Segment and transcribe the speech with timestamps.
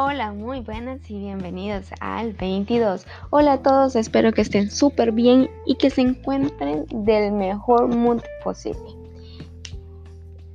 [0.00, 3.04] Hola, muy buenas y bienvenidos al 22.
[3.30, 8.22] Hola a todos, espero que estén súper bien y que se encuentren del mejor mood
[8.44, 8.92] posible.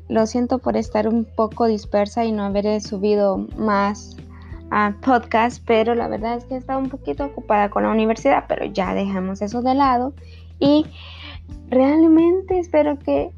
[0.07, 4.15] Lo siento por estar un poco dispersa y no haber subido más
[4.71, 8.45] a podcast, pero la verdad es que he estado un poquito ocupada con la universidad,
[8.47, 10.13] pero ya dejamos eso de lado
[10.57, 10.85] y
[11.67, 13.29] realmente espero que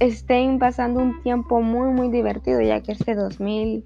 [0.00, 3.84] estén pasando un tiempo muy muy divertido ya que este 2000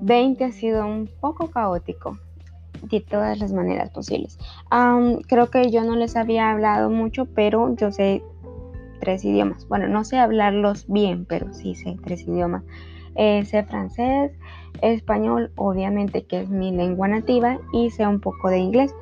[0.00, 2.18] 20 ha sido un poco caótico
[2.82, 4.38] de todas las maneras posibles.
[5.28, 8.22] creo que yo no les había hablado mucho, pero yo sé
[9.00, 9.66] tres idiomas.
[9.68, 12.62] Bueno, no sé hablarlos bien, pero sí sé tres idiomas.
[13.14, 14.32] Eh, sé francés,
[14.82, 18.94] español, obviamente que es mi lengua nativa, y sé un poco de inglés.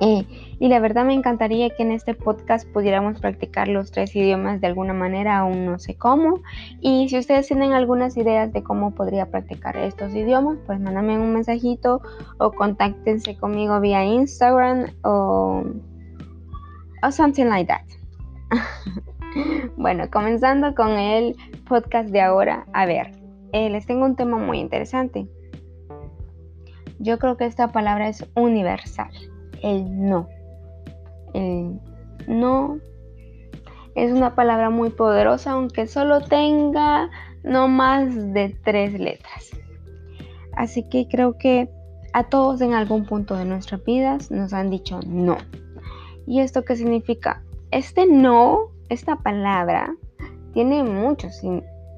[0.00, 4.68] Y la verdad me encantaría que en este podcast pudiéramos practicar los tres idiomas de
[4.68, 6.40] alguna manera, aún no sé cómo.
[6.80, 11.32] Y si ustedes tienen algunas ideas de cómo podría practicar estos idiomas, pues mándame un
[11.32, 12.00] mensajito
[12.38, 15.64] o contáctense conmigo vía Instagram o,
[17.02, 17.86] o something like that.
[19.76, 21.36] bueno, comenzando con el
[21.68, 22.66] podcast de ahora.
[22.72, 23.12] A ver,
[23.52, 25.28] eh, les tengo un tema muy interesante.
[27.00, 29.10] Yo creo que esta palabra es universal
[29.62, 30.28] el no.
[31.34, 31.80] El
[32.26, 32.78] no
[33.94, 37.10] es una palabra muy poderosa, aunque solo tenga
[37.42, 39.50] no más de tres letras.
[40.56, 41.70] Así que creo que
[42.12, 45.36] a todos en algún punto de nuestras vidas nos han dicho no.
[46.26, 47.42] ¿Y esto qué significa?
[47.70, 49.94] Este no, esta palabra,
[50.52, 51.28] tiene mucho,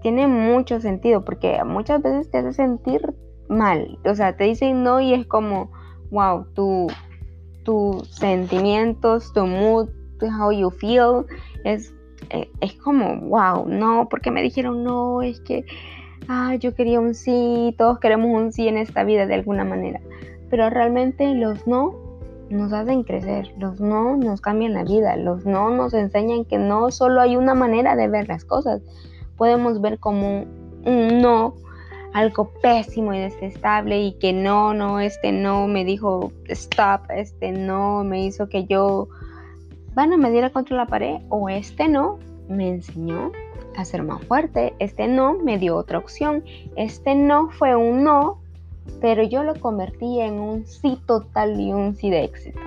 [0.02, 3.14] tiene mucho sentido porque muchas veces te hace sentir
[3.48, 3.98] mal.
[4.04, 5.70] O sea, te dicen no y es como,
[6.10, 6.88] wow, tú
[7.62, 9.88] tus sentimientos, tu mood,
[10.22, 11.24] how you feel,
[11.64, 11.94] es,
[12.30, 15.64] eh, es como, wow, no, porque me dijeron no, es que
[16.28, 20.00] ah, yo quería un sí, todos queremos un sí en esta vida de alguna manera,
[20.48, 21.94] pero realmente los no
[22.50, 26.90] nos hacen crecer, los no nos cambian la vida, los no nos enseñan que no
[26.90, 28.82] solo hay una manera de ver las cosas,
[29.36, 30.42] podemos ver como
[30.84, 31.54] un no
[32.12, 38.04] algo pésimo y detestable y que no, no, este no me dijo stop, este no
[38.04, 39.08] me hizo que yo,
[39.94, 42.18] bueno, me diera contra la pared o este no
[42.48, 43.30] me enseñó
[43.76, 46.44] a ser más fuerte, este no me dio otra opción,
[46.76, 48.40] este no fue un no,
[49.00, 52.60] pero yo lo convertí en un sí total y un sí de éxito.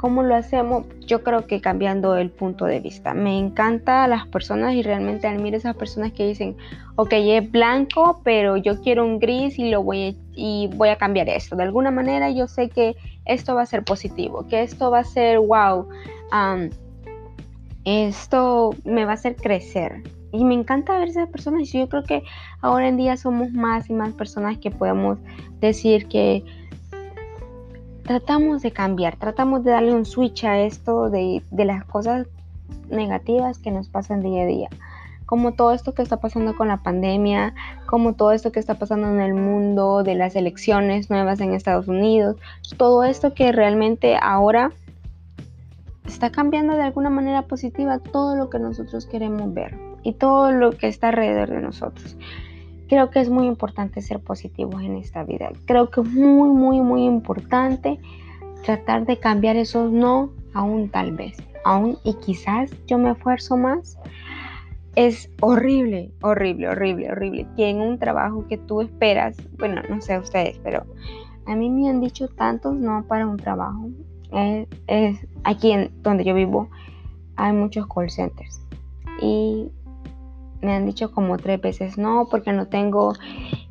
[0.00, 0.86] ¿Cómo lo hacemos?
[1.06, 3.12] Yo creo que cambiando el punto de vista.
[3.12, 6.56] Me encanta las personas y realmente admiro esas personas que dicen,
[6.96, 10.96] ok, es blanco, pero yo quiero un gris y lo voy a, y voy a
[10.96, 11.54] cambiar esto.
[11.54, 12.96] De alguna manera yo sé que
[13.26, 15.86] esto va a ser positivo, que esto va a ser wow,
[17.84, 20.02] esto me va a hacer crecer.
[20.32, 21.74] Y me encanta ver esas personas.
[21.74, 22.22] Y yo creo que
[22.62, 25.18] ahora en día somos más y más personas que podemos
[25.60, 26.42] decir que
[28.10, 32.26] tratamos de cambiar, tratamos de darle un switch a esto de, las cosas
[32.90, 34.68] negativas que nos pasan día a día.
[35.26, 37.54] Como todo esto que está pasando con la pandemia,
[37.86, 41.86] como todo esto que está pasando en el mundo, de las elecciones nuevas en Estados
[41.86, 42.34] Unidos,
[42.76, 44.72] todo esto que realmente ahora
[46.04, 50.72] está cambiando de alguna manera positiva todo lo que nosotros queremos ver y todo lo
[50.72, 52.16] que está alrededor de nosotros.
[52.90, 55.52] Creo que es muy importante ser positivos en esta vida.
[55.64, 58.00] Creo que es muy, muy, muy importante
[58.64, 61.36] tratar de cambiar esos no aún tal vez.
[61.64, 63.96] Aún y quizás yo me esfuerzo más.
[64.96, 67.46] Es horrible, horrible, horrible, horrible.
[67.56, 70.84] Que un trabajo que tú esperas, bueno, no sé ustedes, pero
[71.46, 73.88] a mí me han dicho tantos no para un trabajo.
[75.44, 76.68] Aquí en donde yo vivo
[77.36, 78.60] hay muchos call centers.
[79.22, 79.70] Y
[80.62, 83.14] me han dicho como tres veces no, porque no tengo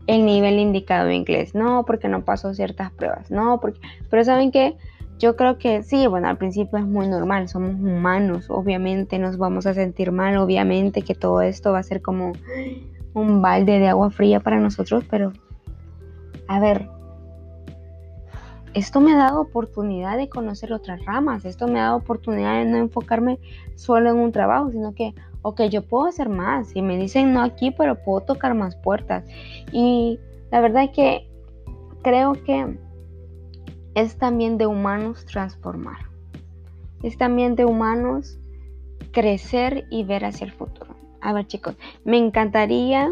[0.07, 3.79] el nivel indicado de inglés, no, porque no paso ciertas pruebas, no, porque...
[4.09, 4.75] Pero saben que
[5.19, 9.65] yo creo que sí, bueno, al principio es muy normal, somos humanos, obviamente nos vamos
[9.65, 12.33] a sentir mal, obviamente que todo esto va a ser como
[13.13, 15.33] un balde de agua fría para nosotros, pero
[16.47, 16.89] a ver,
[18.73, 22.65] esto me ha dado oportunidad de conocer otras ramas, esto me ha dado oportunidad de
[22.65, 23.39] no enfocarme
[23.75, 26.75] solo en un trabajo, sino que ok, yo puedo hacer más.
[26.75, 29.23] Y me dicen no aquí, pero puedo tocar más puertas.
[29.71, 30.19] Y
[30.51, 31.29] la verdad que
[32.01, 32.77] creo que
[33.95, 35.97] es también de humanos transformar.
[37.03, 38.37] Es también de humanos
[39.11, 40.95] crecer y ver hacia el futuro.
[41.21, 41.75] A ver chicos,
[42.05, 43.11] me encantaría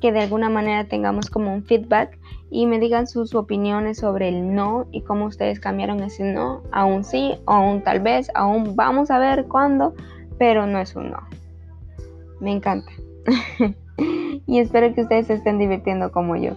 [0.00, 2.18] que de alguna manera tengamos como un feedback
[2.50, 6.84] y me digan sus opiniones sobre el no y cómo ustedes cambiaron ese no a
[6.84, 9.94] un sí o tal vez, a un vamos a ver cuándo,
[10.38, 11.18] pero no es un no.
[12.40, 12.90] Me encanta.
[14.46, 16.56] y espero que ustedes se estén divirtiendo como yo.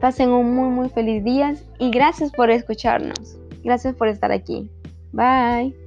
[0.00, 3.38] Pasen un muy muy feliz día y gracias por escucharnos.
[3.64, 4.70] Gracias por estar aquí.
[5.12, 5.85] Bye.